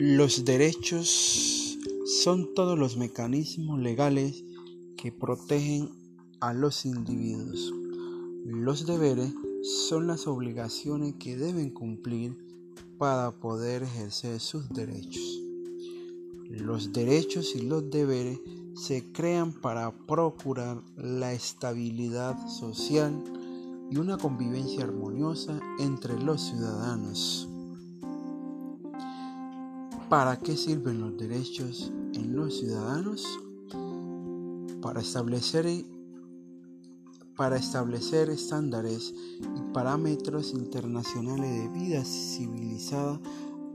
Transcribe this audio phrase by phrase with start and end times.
[0.00, 1.76] Los derechos
[2.22, 4.44] son todos los mecanismos legales
[4.96, 5.90] que protegen
[6.38, 7.74] a los individuos.
[8.44, 9.34] Los deberes
[9.88, 12.38] son las obligaciones que deben cumplir
[12.96, 15.42] para poder ejercer sus derechos.
[16.48, 18.38] Los derechos y los deberes
[18.74, 23.20] se crean para procurar la estabilidad social
[23.90, 27.48] y una convivencia armoniosa entre los ciudadanos.
[30.08, 33.26] ¿Para qué sirven los derechos en los ciudadanos?
[34.80, 35.66] Para establecer,
[37.36, 43.20] para establecer estándares y parámetros internacionales de vida civilizada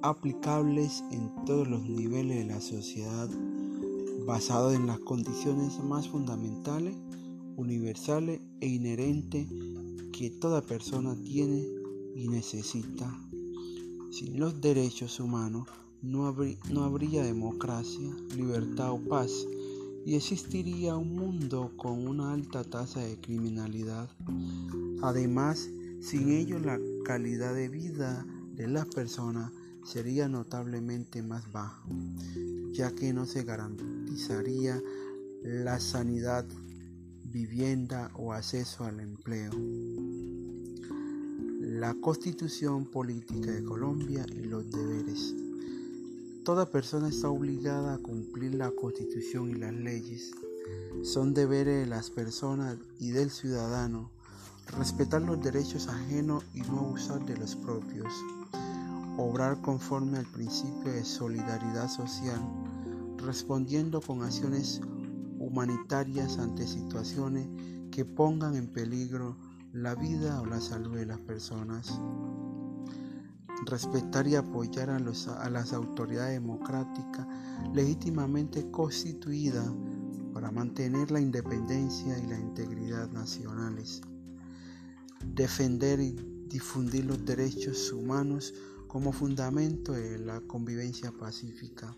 [0.02, 3.30] aplicables en todos los niveles de la sociedad,
[4.26, 6.96] basados en las condiciones más fundamentales,
[7.58, 9.48] universales e inherentes
[10.12, 11.64] que toda persona tiene
[12.16, 13.16] y necesita.
[14.10, 15.68] Sin los derechos humanos,
[16.04, 16.28] no,
[16.84, 19.32] habría democracia, libertad o paz
[20.06, 24.10] y existiría un mundo con una alta tasa de criminalidad.
[25.02, 25.70] Además,
[26.02, 29.52] sin ello la calidad de vida de las personas
[29.86, 31.82] sería notablemente más baja,
[32.74, 34.82] ya que no se garantizaría
[35.42, 36.46] la sanidad,
[37.24, 39.52] vivienda o acceso al empleo.
[41.62, 45.43] La constitución política de Colombia y los deberes.
[46.44, 50.32] Toda persona está obligada a cumplir la constitución y las leyes.
[51.02, 54.12] Son deberes de las personas y del ciudadano
[54.78, 58.14] respetar los derechos ajenos y no abusar de los propios.
[59.18, 62.42] Obrar conforme al principio de solidaridad social,
[63.20, 64.82] respondiendo con acciones
[65.40, 67.48] humanitarias ante situaciones
[67.90, 69.38] que pongan en peligro
[69.72, 71.98] la vida o la salud de las personas
[73.66, 77.28] respetar y apoyar a, las autoridades democráticas
[77.74, 79.70] legítimamente constituidas
[80.34, 84.02] para mantener la independencia y la integridad nacionales,
[85.26, 86.16] defender y
[86.48, 88.54] difundir los derechos humanos
[88.88, 91.96] como fundamento de la convivencia pacífica,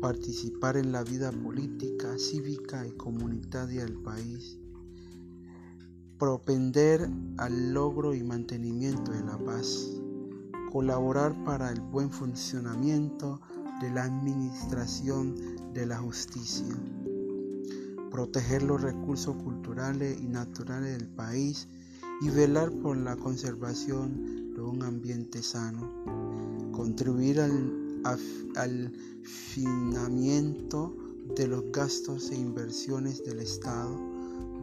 [0.00, 4.58] participar en la vida política, cívica y comunitaria del país,
[6.18, 9.88] propender al logro y mantenimiento de la paz,
[10.70, 13.40] colaborar para el buen funcionamiento
[13.80, 15.34] de la administración
[15.74, 16.74] de la justicia,
[18.10, 21.68] proteger los recursos culturales y naturales del país
[22.20, 25.90] y velar por la conservación de un ambiente sano,
[26.72, 28.00] contribuir al,
[28.56, 28.92] al
[29.22, 30.94] finamiento
[31.36, 33.98] de los gastos e inversiones del Estado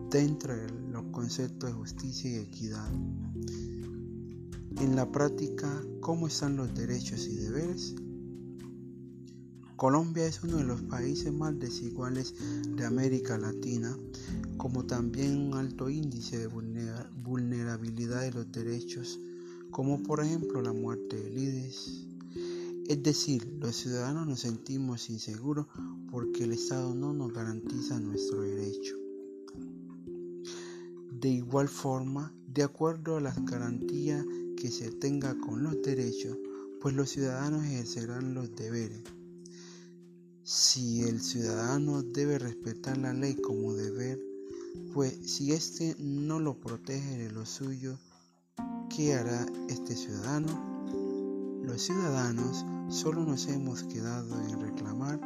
[0.09, 2.91] dentro de los conceptos de justicia y equidad.
[4.79, 7.95] En la práctica, ¿cómo están los derechos y deberes?
[9.75, 12.35] Colombia es uno de los países más desiguales
[12.75, 13.97] de América Latina,
[14.57, 19.19] como también un alto índice de vulnerabilidad de los derechos,
[19.71, 22.05] como por ejemplo la muerte de líderes.
[22.87, 25.65] Es decir, los ciudadanos nos sentimos inseguros
[26.11, 28.95] porque el Estado no nos garantiza nuestro derecho.
[31.19, 34.23] De igual forma, de acuerdo a las garantías
[34.67, 36.37] que se tenga con los derechos,
[36.81, 39.01] pues los ciudadanos ejercerán los deberes.
[40.43, 44.19] Si el ciudadano debe respetar la ley como deber,
[44.93, 47.97] pues si éste no lo protege de lo suyo,
[48.93, 51.61] ¿qué hará este ciudadano?
[51.63, 55.17] Los ciudadanos solo nos hemos quedado en reclamar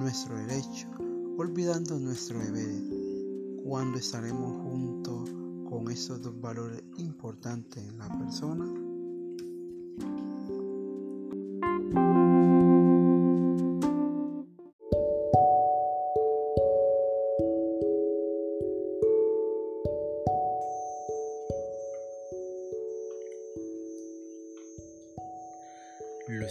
[0.00, 0.88] nuestro derecho,
[1.36, 3.62] olvidando nuestro deber.
[3.62, 5.28] ¿Cuándo estaremos juntos
[5.68, 8.85] con esos dos valores importantes en la persona.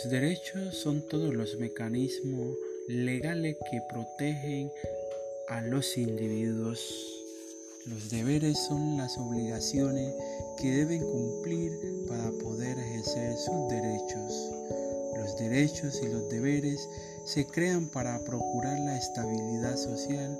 [0.06, 2.56] Los derechos son todos los mecanismos
[2.88, 4.70] legales que protegen
[5.48, 7.16] a los individuos
[7.88, 10.14] los deberes son las obligaciones
[10.58, 11.72] que deben cumplir
[12.08, 14.52] para poder ejercer sus derechos.
[15.18, 16.88] Los derechos y los deberes
[17.26, 20.38] se crean para procurar la estabilidad social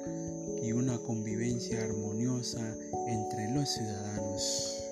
[0.62, 2.76] y una convivencia armoniosa
[3.08, 4.85] entre los ciudadanos.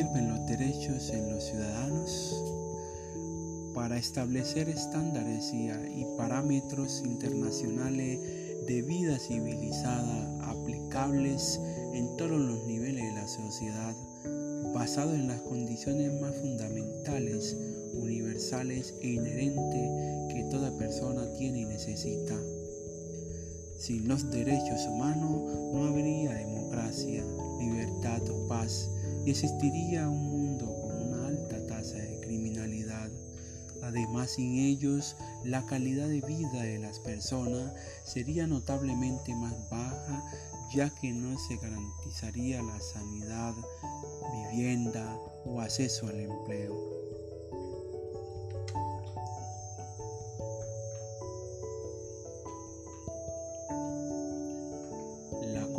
[0.00, 2.34] Sirven los derechos en los ciudadanos?
[3.74, 5.68] para establecer estándares y,
[6.16, 8.18] parámetros internacionales
[8.66, 11.60] de vida civilizada aplicables
[11.92, 13.94] en todos los niveles de la sociedad,
[14.74, 17.56] basado en las condiciones más fundamentales,
[17.94, 22.36] universales e inherentes que toda persona tiene y necesita.
[23.78, 25.42] Sin los derechos humanos
[25.72, 27.22] no habría democracia,
[27.60, 33.10] libertad o paz y existiría un mundo con una alta tasa de criminalidad.
[33.82, 37.72] Además, sin ellos, la calidad de vida de las personas
[38.04, 40.24] sería notablemente más baja,
[40.74, 43.54] ya que no se garantizaría la sanidad,
[44.52, 46.99] vivienda o acceso al empleo.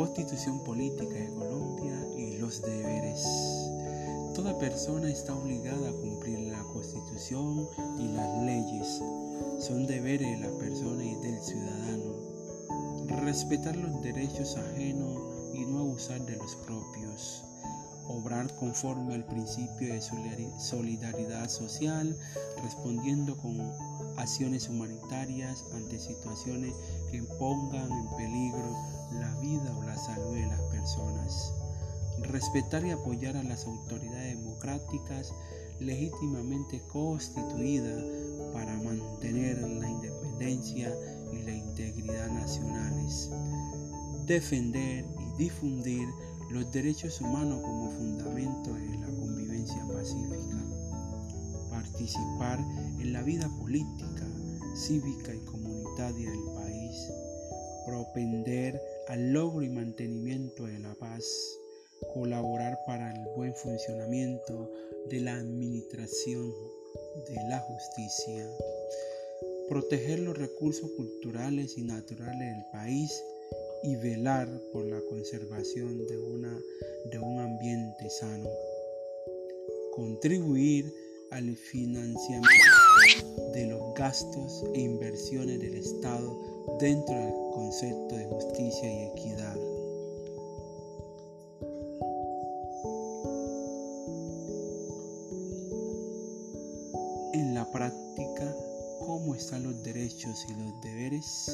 [0.06, 3.24] Constitución política de Colombia y los deberes.
[4.34, 7.68] Toda persona está obligada a cumplir la constitución
[8.00, 9.00] y las leyes.
[9.60, 12.16] Son deberes de la persona y del ciudadano.
[13.22, 15.22] Respetar los derechos ajenos
[15.54, 17.44] y no abusar de los propios
[18.08, 20.00] obrar conforme al principio de
[20.58, 22.16] solidaridad social,
[22.62, 23.60] respondiendo con
[24.16, 26.74] acciones humanitarias ante situaciones
[27.12, 28.74] que pongan en peligro
[29.12, 31.52] la vida o la salud de las personas.
[32.22, 35.34] Respetar y apoyar a las autoridades democráticas
[35.78, 38.02] legítimamente constituidas
[38.54, 40.90] para mantener la independencia
[41.32, 43.30] y la integridad nacionales.
[44.26, 46.08] Defender y difundir
[46.50, 50.64] los derechos humanos como fundamento de la convivencia pacífica,
[51.68, 52.58] participar
[52.98, 54.26] en la vida política,
[54.74, 56.61] cívica y comunitaria del país,
[57.84, 61.24] propender al logro y mantenimiento de la paz,
[62.14, 64.70] colaborar para el buen funcionamiento
[65.08, 66.52] de la administración
[67.28, 68.48] de la justicia,
[69.68, 73.22] proteger los recursos culturales y naturales del país
[73.82, 76.60] y velar por la conservación de, una,
[77.10, 78.48] de un ambiente sano.
[79.94, 80.92] Contribuir
[81.30, 82.48] al financiamiento
[83.54, 89.56] de los gastos e inversiones del Estado dentro del concepto de justicia y equidad.
[97.34, 98.56] En la práctica,
[99.00, 101.50] ¿cómo están los derechos y los deberes?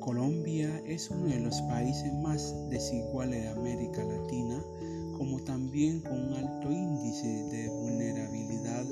[0.00, 4.62] Colombia es uno de los países más desiguales de América Latina,
[5.16, 8.84] como también con un alto índice de vulnerabilidad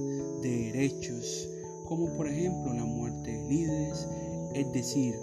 [0.43, 1.49] de derechos,
[1.91, 4.07] como por ejemplo la muerte de líderes,
[4.55, 5.17] es decir,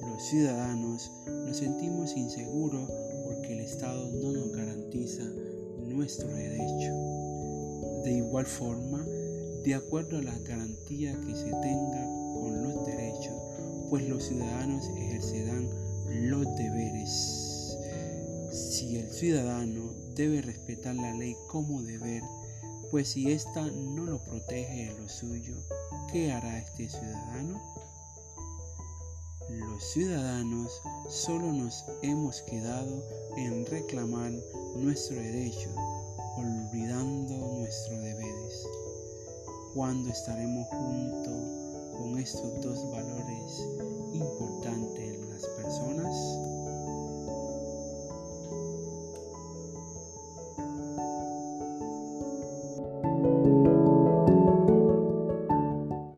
[0.00, 1.12] los ciudadanos
[1.46, 2.90] nos sentimos inseguros
[3.24, 5.22] porque el Estado no nos garantiza
[5.86, 6.92] nuestro derecho.
[8.02, 9.06] De igual forma,
[9.62, 12.04] de acuerdo a las garantías que se tenga
[12.34, 13.36] con los derechos,
[13.88, 15.68] pues los ciudadanos ejercerán
[16.08, 17.78] los deberes.
[18.50, 22.24] Si el ciudadano debe respetar la ley como deber,
[22.90, 25.56] pues si ésta no lo protege de lo suyo,
[26.10, 27.60] ¿qué hará este ciudadano?
[29.50, 33.02] Los ciudadanos solo nos hemos quedado
[33.36, 34.32] en reclamar
[34.76, 35.68] nuestro derecho,
[36.38, 38.66] olvidando nuestros deberes.
[39.74, 43.66] ¿Cuándo estaremos juntos con estos dos valores
[44.14, 46.14] importantes en las personas?